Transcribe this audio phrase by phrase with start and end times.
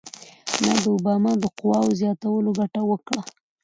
[0.63, 3.21] نه د اوباما د قواوو زیاتولو ګټه وکړه.